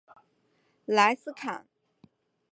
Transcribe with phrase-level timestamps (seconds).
[0.87, 1.67] 莱斯坎。